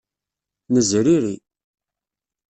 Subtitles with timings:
[0.73, 1.35] Nezriri.